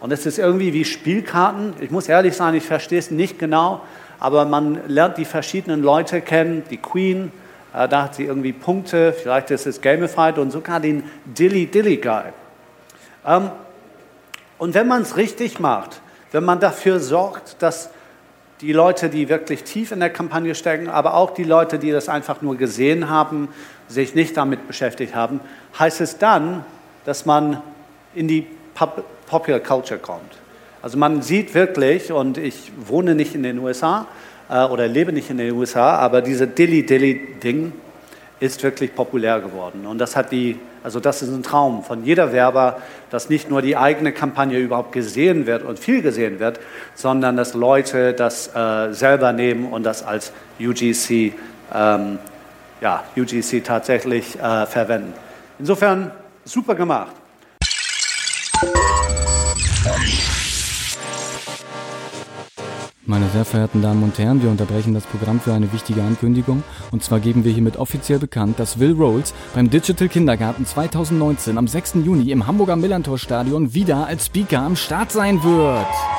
[0.00, 1.74] und es ist irgendwie wie Spielkarten.
[1.80, 3.80] Ich muss ehrlich sein, ich verstehe es nicht genau,
[4.20, 7.32] aber man lernt die verschiedenen Leute kennen, die Queen,
[7.74, 11.96] äh, da hat sie irgendwie Punkte, vielleicht ist es gamified und sogar den Dilly Dilly
[11.96, 12.24] Guy.
[13.26, 13.50] Ähm,
[14.58, 16.00] und wenn man es richtig macht,
[16.32, 17.90] wenn man dafür sorgt, dass
[18.62, 22.08] die Leute, die wirklich tief in der Kampagne stecken, aber auch die Leute, die das
[22.08, 23.48] einfach nur gesehen haben,
[23.86, 25.40] sich nicht damit beschäftigt haben,
[25.78, 26.64] heißt es dann,
[27.04, 27.62] dass man
[28.14, 30.32] in die Pop Popular Culture kommt.
[30.82, 34.06] Also man sieht wirklich, und ich wohne nicht in den USA
[34.48, 37.72] äh, oder lebe nicht in den USA, aber diese Dilly-Dilly-Ding
[38.38, 39.86] ist wirklich populär geworden.
[39.86, 43.62] Und das hat die, also das ist ein Traum von jeder Werber, dass nicht nur
[43.62, 46.60] die eigene Kampagne überhaupt gesehen wird und viel gesehen wird,
[46.94, 51.32] sondern dass Leute das äh, selber nehmen und das als UGC,
[51.74, 52.18] ähm,
[52.80, 55.14] ja, UGC tatsächlich äh, verwenden.
[55.58, 56.10] Insofern
[56.44, 57.12] super gemacht.
[63.08, 66.64] Meine sehr verehrten Damen und Herren, wir unterbrechen das Programm für eine wichtige Ankündigung.
[66.90, 71.68] Und zwar geben wir hiermit offiziell bekannt, dass Will Rolls beim Digital Kindergarten 2019 am
[71.68, 71.94] 6.
[72.04, 76.15] Juni im Hamburger Millantor Stadion wieder als Speaker am Start sein wird.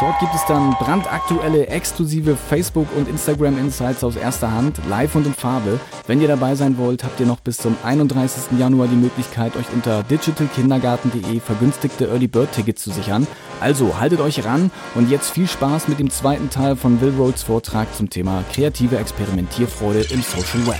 [0.00, 5.34] Dort gibt es dann brandaktuelle, exklusive Facebook- und Instagram-Insights aus erster Hand, live und in
[5.34, 5.80] Farbe.
[6.06, 8.56] Wenn ihr dabei sein wollt, habt ihr noch bis zum 31.
[8.60, 13.26] Januar die Möglichkeit, euch unter digitalkindergarten.de vergünstigte Early Bird Tickets zu sichern.
[13.60, 17.42] Also haltet euch ran und jetzt viel Spaß mit dem zweiten Teil von Will Rhodes
[17.42, 20.78] Vortrag zum Thema kreative Experimentierfreude im Social Web.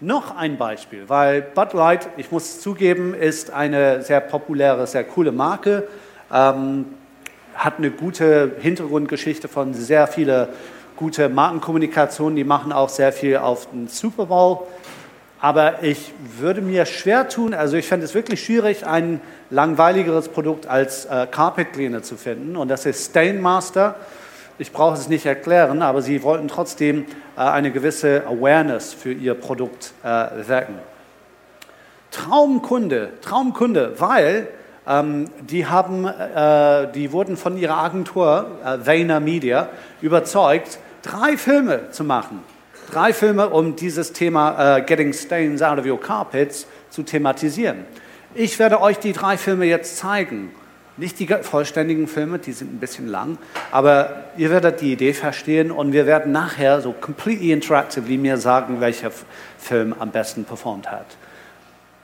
[0.00, 5.32] Noch ein Beispiel, weil Bud Light, ich muss zugeben, ist eine sehr populäre, sehr coole
[5.32, 5.88] Marke.
[6.32, 6.86] Ähm,
[7.54, 10.48] hat eine gute Hintergrundgeschichte von sehr viele
[10.96, 12.36] gute Markenkommunikation.
[12.36, 14.66] Die machen auch sehr viel auf den Super Bowl.
[15.40, 20.66] Aber ich würde mir schwer tun, also ich fände es wirklich schwierig, ein langweiligeres Produkt
[20.66, 22.56] als äh, Carpet Cleaner zu finden.
[22.56, 23.94] Und das ist Stainmaster.
[24.58, 29.34] Ich brauche es nicht erklären, aber sie wollten trotzdem äh, eine gewisse Awareness für ihr
[29.34, 30.74] Produkt äh, wecken.
[32.10, 34.48] Traumkunde, Traumkunde, weil
[34.88, 39.68] ähm, die, haben, äh, die wurden von ihrer Agentur äh, Vayner Media
[40.00, 42.42] überzeugt, drei Filme zu machen.
[42.90, 47.84] Drei Filme, um dieses Thema äh, Getting Stains Out of Your Carpets zu thematisieren.
[48.34, 50.52] Ich werde euch die drei Filme jetzt zeigen.
[50.96, 53.38] Nicht die vollständigen Filme, die sind ein bisschen lang,
[53.70, 58.80] aber ihr werdet die Idee verstehen und wir werden nachher so completely interactively mir sagen,
[58.80, 59.12] welcher
[59.58, 61.06] Film am besten performt hat.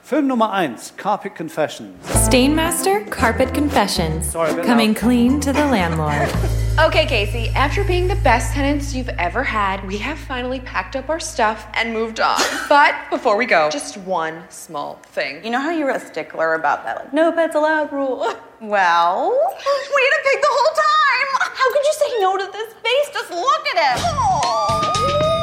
[0.05, 2.05] Film Nummer eins, Carpet Confessions.
[2.05, 4.29] Stainmaster Carpet Confessions.
[4.29, 6.29] Sorry, Coming now- clean to the landlord.
[6.77, 11.07] Okay, Casey, after being the best tenants you've ever had, we have finally packed up
[11.09, 12.37] our stuff and moved on.
[12.69, 15.41] but before we go, just one small thing.
[15.45, 18.31] You know how you were a stickler about that, like, no pets allowed rule?
[18.61, 21.27] Well, we had a pig the whole time.
[21.55, 23.09] How could you say no to this face?
[23.13, 25.25] Just look at him.
[25.25, 25.34] And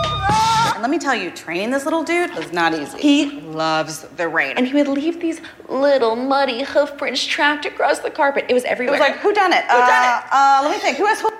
[0.82, 2.98] let me tell you, training this little dude was not easy.
[2.98, 4.56] He loves the rain.
[4.56, 8.46] And he would leave these little muddy hoof prints tracked across the carpet.
[8.48, 8.96] It was everywhere.
[8.96, 9.62] it was like, who done it?
[9.62, 10.32] Who done uh, it?
[10.32, 10.98] Uh, let me think.
[10.98, 11.30] Who has who?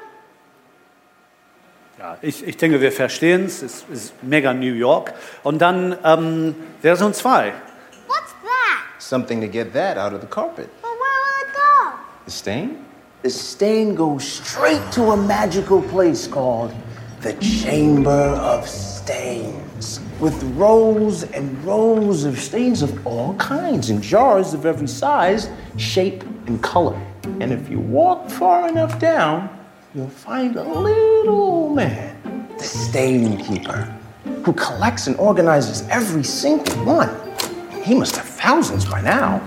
[1.98, 3.62] Ja, ich, ich denke, wir verstehen es.
[3.62, 5.12] Es ist mega New York.
[5.42, 7.52] Und dann ähm, Version 2.
[8.06, 9.00] What's that?
[9.00, 10.68] Something to get that out of the carpet.
[10.80, 11.98] But where will it go?
[12.26, 12.84] The stain?
[13.22, 16.72] The stain goes straight to a magical place called
[17.22, 18.68] the Chamber of
[19.02, 19.98] Stains.
[20.20, 26.22] With rows and rows of stains of all kinds in jars of every size, shape,
[26.46, 26.96] and color.
[27.40, 29.50] And if you walk far enough down,
[29.92, 33.92] you'll find a little man, the Stain Keeper,
[34.44, 37.10] who collects and organizes every single one.
[37.82, 39.40] He must have thousands by now.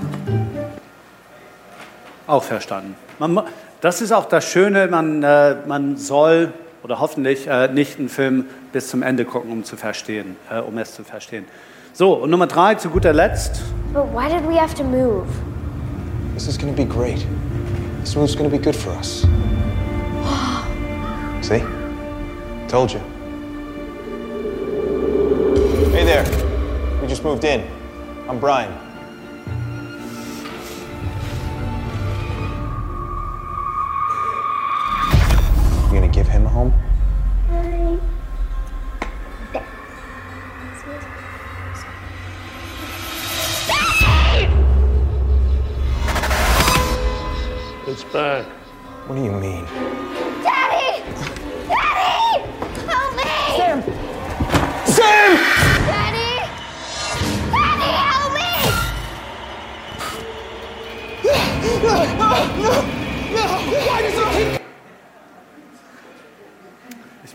[2.27, 2.97] Auch verstanden.
[3.19, 3.47] Man,
[3.79, 6.51] das ist auch das Schöne, man, äh, man soll
[6.85, 10.77] oder hoffentlich äh, nicht einen Film bis zum Ende gucken, um, zu verstehen, äh, um
[10.77, 11.45] es zu verstehen.
[11.93, 13.63] So, und Nummer drei, zu guter Letzt.
[13.91, 15.25] But why did we have to move?
[16.35, 17.25] This is gonna be great.
[18.01, 19.25] This move's gonna be good for us.
[21.41, 21.63] See?
[22.67, 22.99] Told you.
[25.91, 26.23] Hey there.
[27.01, 27.63] We just moved in.
[28.29, 28.84] I'm Brian.
[36.55, 36.73] home?
[47.87, 48.45] It's back.
[49.07, 49.65] What do you mean?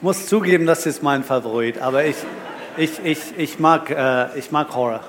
[0.00, 2.16] Ich muss zugeben, das ist mein Favorit, aber ich,
[2.78, 5.00] ich, ich, ich, mag, äh, ich mag Horror.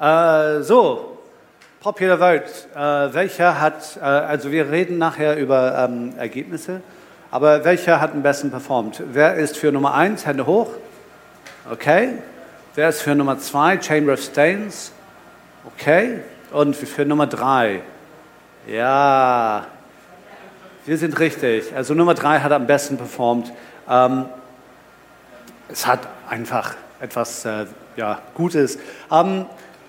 [0.00, 1.18] Äh, so,
[1.78, 2.50] Popular Vote.
[2.74, 6.80] Äh, welcher hat, äh, also wir reden nachher über ähm, Ergebnisse,
[7.30, 9.00] aber welcher hat am besten performt?
[9.12, 10.26] Wer ist für Nummer 1?
[10.26, 10.70] Hände hoch.
[11.70, 12.14] Okay.
[12.74, 13.80] Wer ist für Nummer 2?
[13.80, 14.90] Chamber of Stains.
[15.72, 16.18] Okay.
[16.50, 17.80] Und für Nummer 3?
[18.66, 19.68] Ja.
[20.84, 21.76] Wir sind richtig.
[21.76, 23.52] Also Nummer 3 hat am besten performt.
[23.88, 24.26] Ähm,
[25.68, 28.78] es hat einfach etwas äh, ja, Gutes.
[29.10, 29.46] Ähm,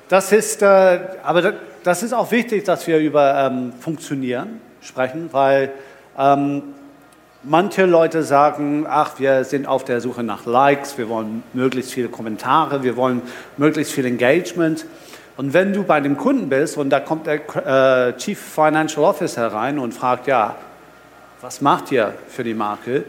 [0.09, 5.71] das ist, äh, aber das ist auch wichtig, dass wir über ähm, Funktionieren sprechen, weil
[6.17, 6.63] ähm,
[7.43, 12.09] manche Leute sagen, ach, wir sind auf der Suche nach Likes, wir wollen möglichst viele
[12.09, 13.21] Kommentare, wir wollen
[13.57, 14.85] möglichst viel Engagement.
[15.35, 19.47] Und wenn du bei dem Kunden bist und da kommt der äh, Chief Financial Officer
[19.47, 20.55] rein und fragt, ja,
[21.41, 23.03] was macht ihr für die Marke?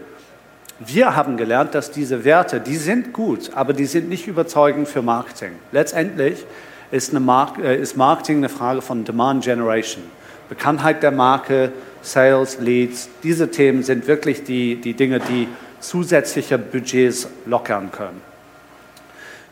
[0.80, 5.02] Wir haben gelernt, dass diese Werte, die sind gut, aber die sind nicht überzeugend für
[5.02, 5.52] Marketing.
[5.72, 6.44] Letztendlich
[6.92, 10.04] ist, Mark äh, ist Marketing eine Frage von Demand Generation.
[10.48, 15.48] Bekanntheit der Marke, Sales, Leads, diese Themen sind wirklich die, die Dinge, die
[15.80, 18.22] zusätzliche Budgets lockern können.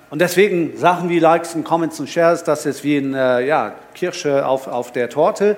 [0.08, 4.46] Und deswegen Sachen wie Likes und Comments und Shares, das ist wie eine ja, Kirsche
[4.46, 5.56] auf, auf der Torte.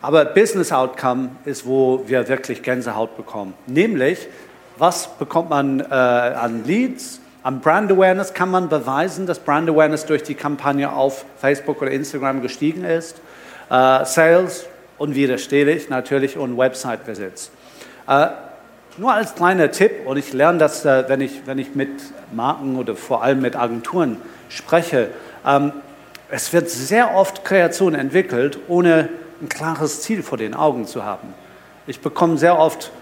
[0.00, 3.52] Aber Business Outcome ist, wo wir wirklich Gänsehaut bekommen.
[3.66, 4.26] Nämlich,
[4.78, 10.06] was bekommt man äh, an Leads, am Brand Awareness kann man beweisen, dass Brand Awareness
[10.06, 13.20] durch die Kampagne auf Facebook oder Instagram gestiegen ist.
[13.68, 17.50] Äh, Sales unwiderstehlich natürlich und Website Visits.
[18.06, 18.28] Äh,
[18.96, 21.90] nur als kleiner Tipp, und ich lerne das, äh, wenn, ich, wenn ich mit
[22.30, 25.08] Marken oder vor allem mit Agenturen spreche,
[25.44, 25.72] ähm,
[26.30, 29.08] es wird sehr oft Kreation entwickelt, ohne
[29.40, 31.34] ein klares Ziel vor den Augen zu haben.
[31.88, 32.92] Ich bekomme sehr oft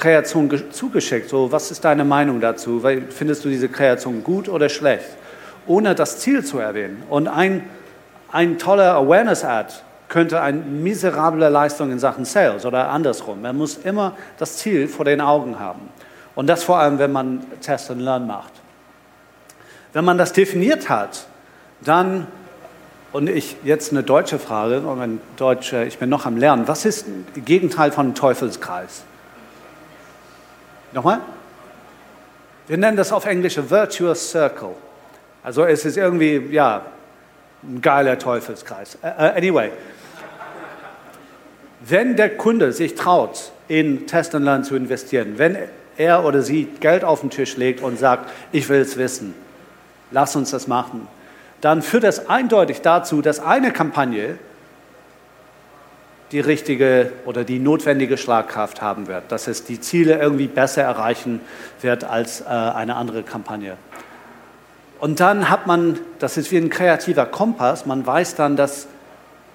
[0.00, 1.28] Kreation zugeschickt.
[1.28, 2.82] So, was ist deine Meinung dazu?
[3.10, 5.04] Findest du diese Kreation gut oder schlecht?
[5.66, 7.02] Ohne das Ziel zu erwähnen.
[7.10, 7.68] Und ein,
[8.32, 9.74] ein toller Awareness-Ad
[10.08, 13.42] könnte eine miserable Leistung in Sachen Sales oder andersrum.
[13.42, 15.90] Man muss immer das Ziel vor den Augen haben.
[16.34, 18.52] Und das vor allem, wenn man Test and Learn macht.
[19.92, 21.26] Wenn man das definiert hat,
[21.82, 22.26] dann,
[23.12, 26.86] und ich jetzt eine deutsche Frage, und ein Deutsche, ich bin noch am Lernen, was
[26.86, 29.04] ist Gegenteil von Teufelskreis?
[30.92, 31.20] Nochmal?
[32.66, 34.74] Wir nennen das auf Englisch a virtuous circle.
[35.42, 36.82] Also es ist irgendwie, ja,
[37.62, 38.98] ein geiler Teufelskreis.
[39.02, 39.70] Uh, anyway,
[41.80, 45.56] wenn der Kunde sich traut, in Test Learn zu investieren, wenn
[45.96, 49.34] er oder sie Geld auf den Tisch legt und sagt, ich will es wissen,
[50.10, 51.06] lass uns das machen,
[51.60, 54.38] dann führt das eindeutig dazu, dass eine Kampagne
[56.32, 61.40] die richtige oder die notwendige Schlagkraft haben wird, dass es die Ziele irgendwie besser erreichen
[61.80, 63.76] wird als äh, eine andere Kampagne.
[65.00, 68.86] Und dann hat man, das ist wie ein kreativer Kompass, man weiß dann, dass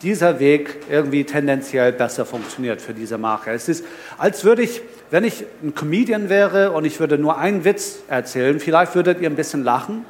[0.01, 3.51] dieser Weg irgendwie tendenziell besser funktioniert für diese Marke.
[3.51, 3.85] Es ist,
[4.17, 8.59] als würde ich, wenn ich ein Comedian wäre und ich würde nur einen Witz erzählen,
[8.59, 10.05] vielleicht würdet ihr ein bisschen lachen,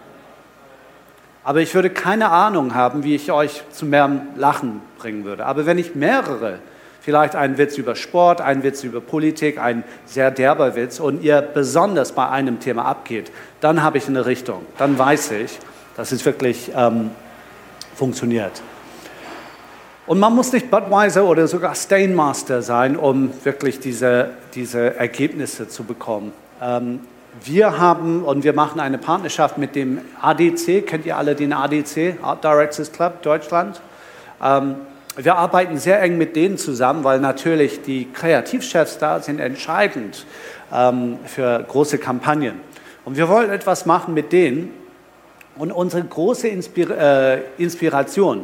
[1.46, 5.46] aber ich würde keine Ahnung haben, wie ich euch zu mehr Lachen bringen würde.
[5.46, 6.58] Aber wenn ich mehrere,
[7.02, 11.42] vielleicht einen Witz über Sport, einen Witz über Politik, einen sehr derber Witz und ihr
[11.44, 13.32] besonders bei einem Thema abgeht,
[13.62, 14.66] dann habe ich eine Richtung.
[14.80, 15.60] Dann weiß ich,
[15.96, 17.12] dass es wirklich ähm,
[17.96, 18.64] funktioniert.
[20.08, 25.84] Und man muss nicht Budweiser oder sogar Stainmaster sein, um wirklich diese, diese Ergebnisse zu
[25.84, 26.34] bekommen.
[26.60, 27.02] Ähm,
[27.44, 30.86] wir haben und wir machen eine Partnerschaft mit dem ADC.
[30.86, 33.82] Kennt ihr alle den ADC, Art Directors Club Deutschland?
[34.42, 34.76] Ähm,
[35.18, 40.26] wir arbeiten sehr eng mit denen zusammen, weil natürlich die Kreativchefs da sind entscheidend
[40.74, 42.60] ähm, für große Kampagnen.
[43.06, 44.74] Und wir wollen etwas machen mit denen.
[45.58, 48.44] Und unsere große Inspir äh, Inspiration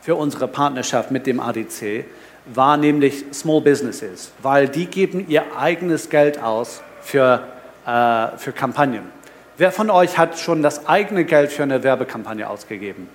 [0.00, 2.04] für unsere Partnerschaft mit dem ADC
[2.46, 7.42] war nämlich Small Businesses, weil die geben ihr eigenes Geld aus für
[7.86, 9.10] äh, für Kampagnen.
[9.56, 13.08] Wer von euch hat schon das eigene Geld für eine Werbekampagne ausgegeben?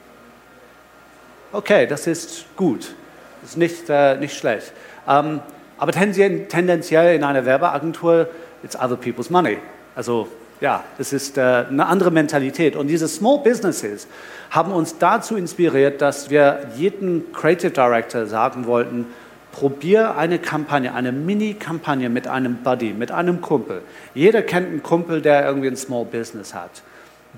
[1.52, 2.94] Okay, das ist gut.
[3.42, 4.74] Das ist nicht, äh, nicht schlecht.
[5.08, 5.40] Ähm,
[5.78, 8.28] aber tendenziell in einer Werbeagentur,
[8.64, 9.58] it's other people's money.
[9.96, 10.28] Also
[10.62, 12.76] ja, das ist äh, eine andere Mentalität.
[12.76, 14.08] Und diese Small Businesses
[14.52, 19.08] haben uns dazu inspiriert, dass wir jedem Creative Director sagen wollten,
[19.56, 23.84] Probier eine Kampagne, eine Mini-Kampagne mit einem Buddy, mit einem Kumpel.
[24.14, 26.84] Jeder kennt einen Kumpel, der irgendwie ein Small Business hat.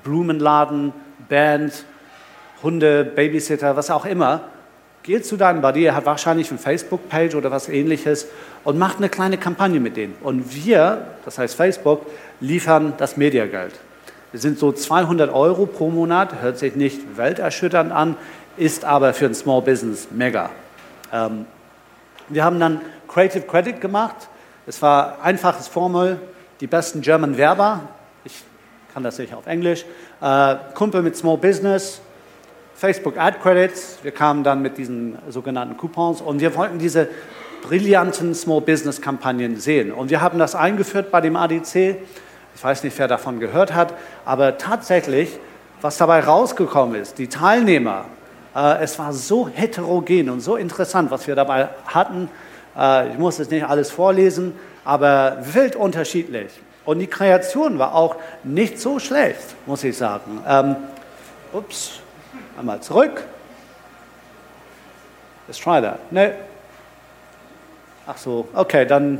[0.03, 0.93] Blumenladen,
[1.29, 1.85] Band,
[2.63, 4.41] Hunde, Babysitter, was auch immer.
[5.03, 8.25] Geh zu deinem Buddy, er hat wahrscheinlich eine Facebook-Page oder was ähnliches
[8.63, 10.15] und macht eine kleine Kampagne mit denen.
[10.23, 12.07] Und wir, das heißt Facebook,
[12.39, 13.75] liefern das Mediageld.
[14.33, 18.15] Das sind so 200 Euro pro Monat, hört sich nicht welterschütternd an,
[18.57, 20.49] ist aber für ein Small Business mega.
[21.13, 21.45] Ähm,
[22.29, 24.15] wir haben dann Creative Credit gemacht.
[24.65, 26.19] Es war einfaches Formel,
[26.59, 27.81] die besten German Werber.
[28.25, 28.43] Ich
[28.93, 29.85] kann das nicht auf Englisch.
[30.21, 32.01] Äh, Kumpel mit Small Business,
[32.75, 33.99] Facebook Ad Credits.
[34.03, 37.07] Wir kamen dann mit diesen sogenannten Coupons und wir wollten diese
[37.61, 39.91] brillanten Small Business Kampagnen sehen.
[39.91, 41.75] Und wir haben das eingeführt bei dem ADC.
[42.55, 43.93] Ich weiß nicht, wer davon gehört hat,
[44.25, 45.39] aber tatsächlich,
[45.79, 48.05] was dabei rausgekommen ist, die Teilnehmer,
[48.57, 52.29] es war so heterogen und so interessant, was wir dabei hatten.
[52.77, 56.51] Äh, ich muss es nicht alles vorlesen, aber wild unterschiedlich.
[56.85, 60.41] Und die Kreation war auch nicht so schlecht, muss ich sagen.
[60.47, 60.75] Ähm,
[61.53, 61.99] ups,
[62.57, 63.23] einmal zurück.
[65.47, 66.11] Let's try that.
[66.11, 66.33] Ne.
[68.05, 69.19] Ach so, okay, dann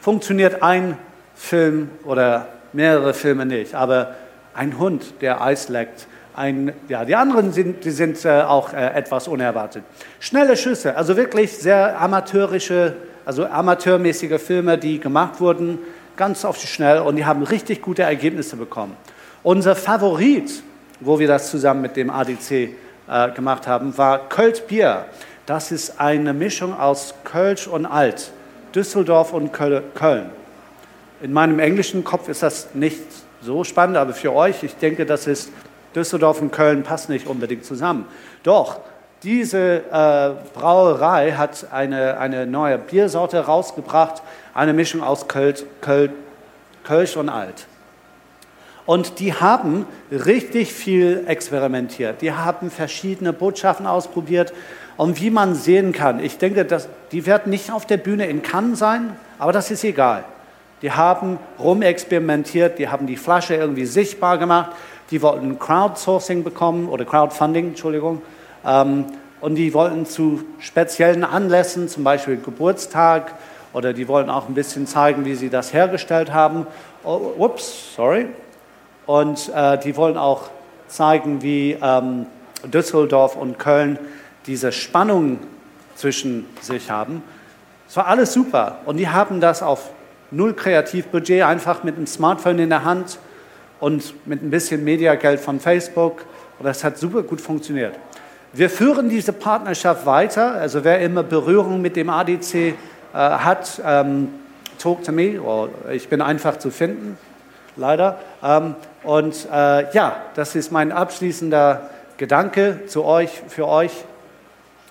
[0.00, 0.98] funktioniert ein
[1.34, 4.16] Film oder mehrere Filme nicht, aber
[4.52, 8.94] ein Hund, der Eis leckt, ein, ja, die anderen sind, die sind äh, auch äh,
[8.94, 9.82] etwas unerwartet.
[10.20, 15.80] Schnelle Schüsse, also wirklich sehr amateurische, also amateurmäßige Filme, die gemacht wurden,
[16.16, 18.96] ganz auf die Schnell und die haben richtig gute Ergebnisse bekommen.
[19.42, 20.62] Unser Favorit,
[21.00, 22.68] wo wir das zusammen mit dem ADC äh,
[23.34, 25.06] gemacht haben, war Kölsch Bier.
[25.44, 28.30] Das ist eine Mischung aus Kölsch und Alt,
[28.74, 30.30] Düsseldorf und Köln.
[31.20, 33.02] In meinem englischen Kopf ist das nicht
[33.40, 35.50] so spannend, aber für euch, ich denke, das ist
[35.98, 38.06] Düsseldorf und Köln passen nicht unbedingt zusammen.
[38.42, 38.80] Doch
[39.22, 44.22] diese äh, Brauerei hat eine, eine neue Biersorte rausgebracht,
[44.54, 46.12] eine Mischung aus Kölsch, Kölsch,
[46.84, 47.66] Kölsch und Alt.
[48.86, 52.22] Und die haben richtig viel experimentiert.
[52.22, 54.54] Die haben verschiedene Botschaften ausprobiert.
[54.96, 58.40] Und wie man sehen kann, ich denke, dass, die werden nicht auf der Bühne in
[58.40, 60.24] Cannes sein, aber das ist egal.
[60.80, 64.70] Die haben rumexperimentiert, die haben die Flasche irgendwie sichtbar gemacht,
[65.10, 68.22] die wollten Crowdsourcing bekommen oder Crowdfunding, Entschuldigung.
[68.64, 69.06] Ähm,
[69.40, 73.34] und die wollten zu speziellen Anlässen, zum Beispiel Geburtstag,
[73.72, 76.66] oder die wollten auch ein bisschen zeigen, wie sie das hergestellt haben.
[77.04, 78.26] Oh, ups, sorry.
[79.06, 80.50] Und äh, die wollen auch
[80.88, 82.26] zeigen, wie ähm,
[82.64, 83.98] Düsseldorf und Köln
[84.46, 85.38] diese Spannung
[85.94, 87.22] zwischen sich haben.
[87.88, 88.78] Es war alles super.
[88.86, 89.90] Und die haben das auf
[90.30, 93.18] null Kreativbudget, einfach mit einem Smartphone in der Hand
[93.80, 96.24] und mit ein bisschen Mediageld von Facebook.
[96.58, 97.94] Und das hat super gut funktioniert.
[98.52, 100.52] Wir führen diese Partnerschaft weiter.
[100.54, 102.74] Also wer immer Berührung mit dem ADC äh,
[103.12, 104.28] hat, ähm,
[104.78, 105.40] talk to me.
[105.40, 107.18] Oh, ich bin einfach zu finden,
[107.76, 108.18] leider.
[108.42, 113.92] Ähm, und äh, ja, das ist mein abschließender Gedanke zu euch, für euch.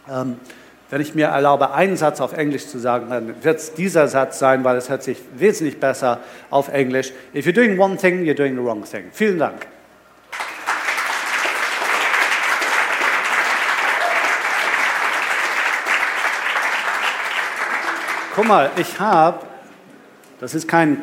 [0.10, 0.38] Ähm,
[0.90, 4.40] wenn ich mir erlaube, einen Satz auf Englisch zu sagen, dann wird es dieser Satz
[4.40, 6.20] sein, weil es hört sich wesentlich besser
[6.50, 7.12] auf Englisch.
[7.36, 9.06] If you're doing one thing, you're doing the wrong thing.
[9.12, 9.68] Vielen Dank.
[18.36, 19.40] Guck mal, ich habe,
[20.40, 21.00] das ist kein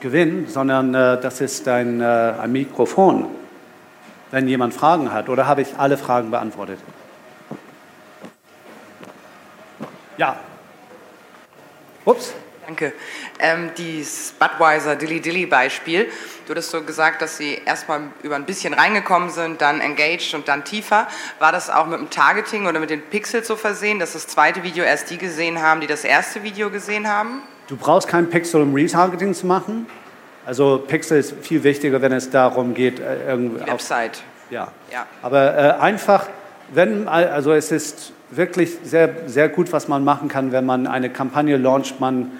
[0.00, 3.26] Gewinn, sondern äh, das ist ein, äh, ein Mikrofon,
[4.32, 5.28] wenn jemand Fragen hat.
[5.28, 6.80] Oder habe ich alle Fragen beantwortet?
[10.18, 10.38] Ja.
[12.04, 12.34] Ups.
[12.66, 12.92] Danke.
[13.38, 16.08] Ähm, dieses Budweiser Dilly Dilly Beispiel.
[16.46, 20.48] Du hast so gesagt, dass sie erstmal über ein bisschen reingekommen sind, dann engaged und
[20.48, 21.06] dann tiefer.
[21.38, 24.64] War das auch mit dem Targeting oder mit den Pixels so versehen, dass das zweite
[24.64, 27.42] Video erst die gesehen haben, die das erste Video gesehen haben?
[27.68, 29.86] Du brauchst kein Pixel, um Retargeting zu machen.
[30.44, 33.66] Also Pixel ist viel wichtiger, wenn es darum geht, äh, irgendwie.
[33.66, 34.22] Website.
[34.50, 34.72] ja.
[34.92, 35.06] ja.
[35.22, 36.26] Aber äh, einfach,
[36.72, 41.10] wenn, also es ist wirklich sehr, sehr gut, was man machen kann, wenn man eine
[41.10, 42.00] Kampagne launcht.
[42.00, 42.30] Man,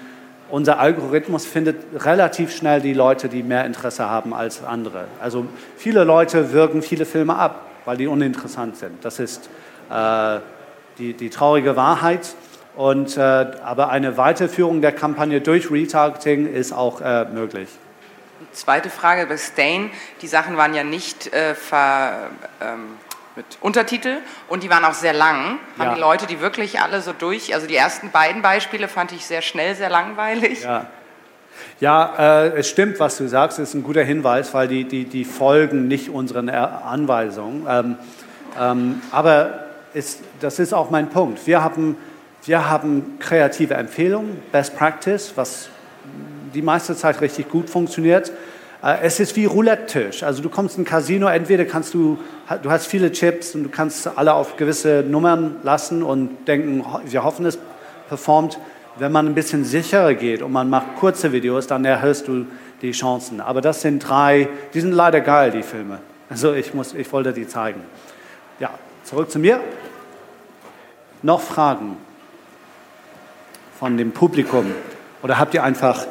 [0.49, 5.05] unser Algorithmus findet relativ schnell die Leute, die mehr Interesse haben als andere.
[5.21, 5.45] Also
[5.77, 9.03] viele Leute wirken viele Filme ab, weil die uninteressant sind.
[9.03, 9.49] Das ist
[9.89, 10.39] äh,
[10.97, 12.35] die, die traurige Wahrheit.
[12.75, 17.67] Und, äh, aber eine Weiterführung der Kampagne durch Retargeting ist auch äh, möglich.
[18.53, 19.89] Zweite Frage bei Stain.
[20.21, 22.29] Die Sachen waren ja nicht äh, ver,
[22.61, 22.97] ähm,
[23.39, 24.17] mit Untertitel
[24.49, 25.59] und die waren auch sehr lang.
[25.77, 25.95] Haben ja.
[25.95, 27.53] die Leute die wirklich alle so durch?
[27.53, 30.63] Also die ersten beiden Beispiele fand ich sehr schnell, sehr langweilig.
[30.63, 30.87] Ja,
[31.79, 33.57] ja äh, es stimmt, was du sagst.
[33.57, 37.65] Das ist ein guter Hinweis, weil die, die, die folgen nicht unseren Anweisungen.
[37.69, 37.97] Ähm,
[38.59, 41.47] ähm, aber ist, das ist auch mein Punkt.
[41.47, 41.95] Wir haben,
[42.43, 45.69] wir haben kreative Empfehlungen, Best Practice, was
[46.53, 48.33] die meiste Zeit richtig gut funktioniert.
[48.81, 50.23] Äh, es ist wie Roulette-Tisch.
[50.23, 52.17] Also du kommst in ein Casino, entweder kannst du,
[52.57, 57.23] du hast viele Chips und du kannst alle auf gewisse Nummern lassen und denken, wir
[57.23, 57.59] hoffen, es
[58.07, 58.59] performt.
[58.97, 62.47] Wenn man ein bisschen sicherer geht und man macht kurze Videos, dann erhöhst du
[62.81, 63.39] die Chancen.
[63.39, 65.99] Aber das sind drei, die sind leider geil, die Filme.
[66.29, 67.81] Also ich, muss, ich wollte die zeigen.
[68.59, 68.71] Ja,
[69.03, 69.61] zurück zu mir.
[71.21, 71.97] Noch Fragen
[73.79, 74.73] von dem Publikum?
[75.23, 76.05] Oder habt ihr einfach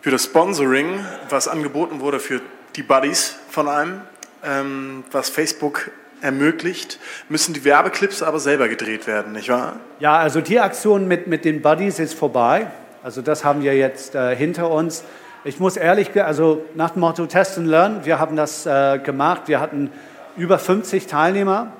[0.00, 2.40] für das Sponsoring, was angeboten wurde für
[2.74, 4.00] die Buddies von einem,
[4.42, 5.90] was Facebook
[6.22, 9.76] ermöglicht, müssen die Werbeclips aber selber gedreht werden, nicht wahr?
[9.98, 12.68] Ja, also die Aktion mit, mit den Buddies ist vorbei.
[13.02, 15.02] Also das haben wir jetzt äh, hinter uns.
[15.44, 19.42] Ich muss ehrlich, also nach dem Motto Test and Learn, wir haben das äh, gemacht.
[19.46, 19.90] Wir hatten
[20.36, 21.72] über 50 Teilnehmer.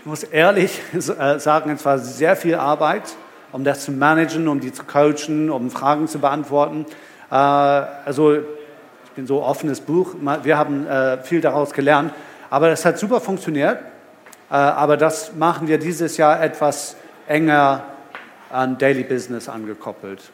[0.00, 3.02] Ich muss ehrlich äh, sagen, es war sehr viel Arbeit,
[3.52, 6.86] um das zu managen, um die zu coachen, um Fragen zu beantworten.
[7.30, 8.38] Äh, also
[9.14, 10.14] bin so offenes Buch.
[10.42, 12.12] Wir haben äh, viel daraus gelernt.
[12.48, 13.78] Aber das hat super funktioniert.
[14.50, 16.96] Äh, aber das machen wir dieses Jahr etwas
[17.26, 17.84] enger
[18.50, 20.30] an Daily Business angekoppelt.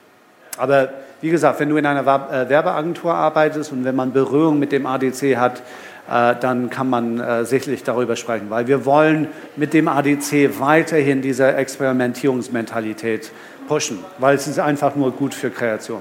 [0.57, 0.89] Aber
[1.21, 5.37] wie gesagt, wenn du in einer Werbeagentur arbeitest und wenn man Berührung mit dem ADC
[5.37, 5.63] hat,
[6.09, 13.33] dann kann man sicherlich darüber sprechen, weil wir wollen mit dem ADC weiterhin diese Experimentierungsmentalität
[13.69, 16.01] pushen, weil es ist einfach nur gut für Kreation.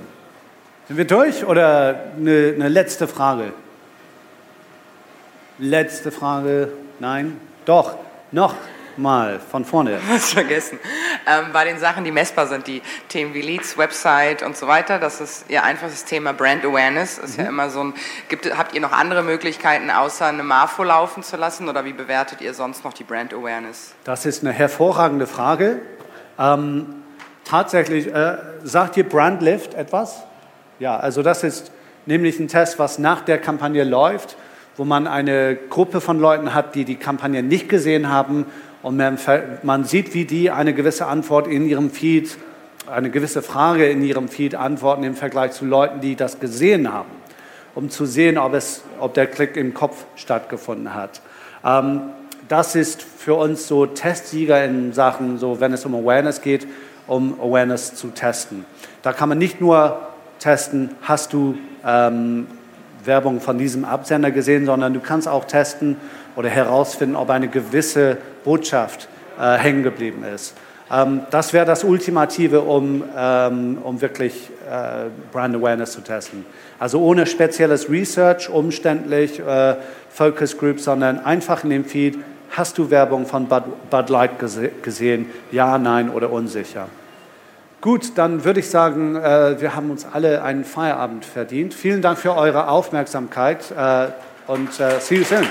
[0.88, 3.54] Sind wir durch oder eine, eine letzte Frage?
[5.58, 6.74] Letzte Frage?
[7.00, 7.40] Nein?
[7.66, 7.96] Doch,
[8.32, 8.54] noch
[8.96, 10.00] mal von vorne.
[10.10, 10.78] Was vergessen.
[11.26, 15.00] Ähm, bei den Sachen, die messbar sind, die Themen wie Leads, Website und so weiter,
[15.00, 17.18] das ist ja einfach das Thema Brand Awareness.
[17.18, 17.44] Ist mhm.
[17.44, 17.94] ja immer so ein.
[18.30, 22.42] Gibt, habt ihr noch andere Möglichkeiten, außer eine Marfo laufen zu lassen, oder wie bewertet
[22.42, 23.96] ihr sonst noch die Brand Awareness?
[24.04, 25.82] Das ist eine hervorragende Frage.
[26.38, 26.94] Ähm,
[27.44, 30.26] tatsächlich, äh, sagt ihr Brandlift etwas?
[30.80, 31.72] Ja, also das ist
[32.06, 34.36] nämlich ein Test, was nach der Kampagne läuft,
[34.76, 38.46] wo man eine Gruppe von Leuten hat, die die Kampagne nicht gesehen haben
[38.84, 42.38] und man, sieht, wie die eine gewisse Antwort in ihrem Feed,
[42.92, 47.10] eine gewisse Frage in ihrem Feed antworten im Vergleich zu Leuten, die das gesehen haben,
[47.74, 51.22] um zu sehen, ob, es, ob der Klick im Kopf stattgefunden hat.
[51.64, 52.02] Ähm,
[52.48, 56.68] das ist für uns so Testsieger in Sachen, so wenn es um Awareness geht,
[57.08, 58.66] um Awareness zu testen.
[59.02, 60.10] Da kann man nicht nur
[60.40, 62.48] testen, hast du ähm,
[63.04, 65.98] Werbung von diesem Absender gesehen, sondern du kannst auch testen
[66.36, 69.08] oder herausfinden, ob eine gewisse Botschaft
[69.40, 70.56] äh, hängen geblieben ist.
[70.92, 76.46] Ähm, das wäre das Ultimative, um, ähm, um wirklich äh, Brand Awareness zu testen.
[76.80, 79.76] Also ohne spezielles Research, umständlich, äh,
[80.10, 82.18] Focus Group, sondern einfach in dem Feed,
[82.52, 85.30] hast du Werbung von Bud, Bud Light gese gesehen?
[85.52, 86.88] Ja, nein oder unsicher.
[87.86, 91.76] Gut, dann würde ich sagen, äh, wir haben uns alle einen Feierabend verdient.
[91.76, 94.08] Vielen Dank für eure Aufmerksamkeit äh,
[94.48, 95.46] und äh, see you soon.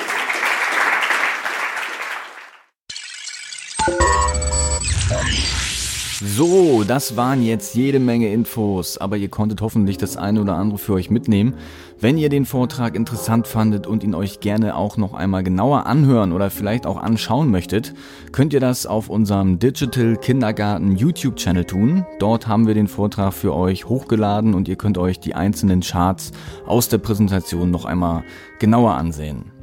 [6.21, 10.79] So, das waren jetzt jede Menge Infos, aber ihr konntet hoffentlich das eine oder andere
[10.79, 11.55] für euch mitnehmen.
[11.99, 16.33] Wenn ihr den Vortrag interessant fandet und ihn euch gerne auch noch einmal genauer anhören
[16.33, 17.95] oder vielleicht auch anschauen möchtet,
[18.31, 22.07] könnt ihr das auf unserem Digital Kindergarten YouTube-Channel tun.
[22.21, 26.31] Dort haben wir den Vortrag für euch hochgeladen und ihr könnt euch die einzelnen Charts
[26.67, 28.23] aus der Präsentation noch einmal
[28.59, 29.54] genauer ansehen.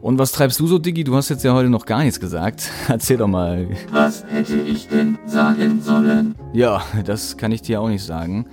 [0.00, 1.02] Und was treibst du so, Diggi?
[1.04, 2.70] Du hast jetzt ja heute noch gar nichts gesagt.
[2.88, 3.68] Erzähl doch mal.
[3.90, 6.34] Was hätte ich denn sagen sollen?
[6.52, 8.46] Ja, das kann ich dir auch nicht sagen.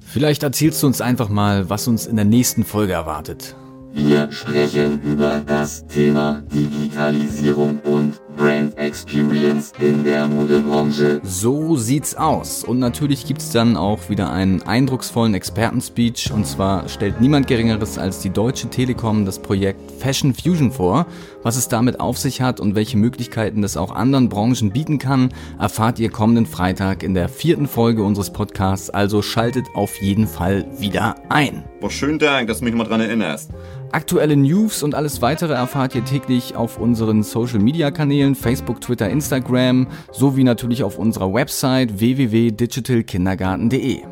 [0.00, 3.54] Vielleicht erzählst du uns einfach mal, was uns in der nächsten Folge erwartet.
[3.92, 11.20] Wir sprechen über das Thema Digitalisierung und Brand Experience in der Modebranche.
[11.24, 12.62] So sieht's aus.
[12.62, 16.30] Und natürlich gibt's dann auch wieder einen eindrucksvollen Expertenspeech.
[16.32, 21.06] Und zwar stellt niemand Geringeres als die Deutsche Telekom das Projekt Fashion Fusion vor.
[21.42, 25.30] Was es damit auf sich hat und welche Möglichkeiten das auch anderen Branchen bieten kann,
[25.58, 28.88] erfahrt ihr kommenden Freitag in der vierten Folge unseres Podcasts.
[28.88, 31.64] Also schaltet auf jeden Fall wieder ein.
[31.80, 33.50] Boah, schönen Dank, dass du mich mal dran erinnerst.
[33.90, 39.08] Aktuelle News und alles weitere erfahrt ihr täglich auf unseren Social Media Kanälen Facebook, Twitter,
[39.08, 44.02] Instagram sowie natürlich auf unserer Website www.digitalkindergarten.de.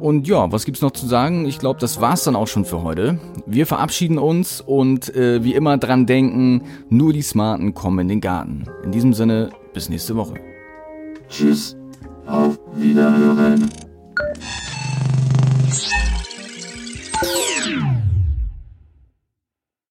[0.00, 1.46] Und ja, was gibt's noch zu sagen?
[1.46, 3.20] Ich glaube, das war's dann auch schon für heute.
[3.46, 8.20] Wir verabschieden uns und äh, wie immer dran denken, nur die Smarten kommen in den
[8.20, 8.64] Garten.
[8.82, 10.34] In diesem Sinne, bis nächste Woche.
[11.28, 11.76] Tschüss,
[12.26, 13.70] auf Wiederhören.